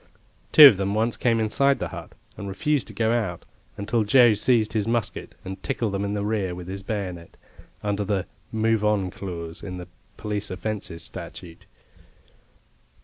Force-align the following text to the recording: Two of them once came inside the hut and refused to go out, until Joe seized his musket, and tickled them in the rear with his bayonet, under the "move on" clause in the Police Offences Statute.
Two 0.51 0.65
of 0.65 0.77
them 0.77 0.95
once 0.95 1.15
came 1.15 1.39
inside 1.39 1.77
the 1.77 1.89
hut 1.89 2.13
and 2.35 2.47
refused 2.47 2.87
to 2.87 2.93
go 2.93 3.11
out, 3.11 3.45
until 3.77 4.03
Joe 4.03 4.33
seized 4.33 4.73
his 4.73 4.87
musket, 4.87 5.35
and 5.45 5.61
tickled 5.61 5.93
them 5.93 6.03
in 6.03 6.15
the 6.15 6.25
rear 6.25 6.55
with 6.55 6.67
his 6.67 6.81
bayonet, 6.81 7.37
under 7.83 8.03
the 8.03 8.25
"move 8.51 8.83
on" 8.83 9.11
clause 9.11 9.61
in 9.61 9.77
the 9.77 9.87
Police 10.17 10.49
Offences 10.49 11.03
Statute. 11.03 11.67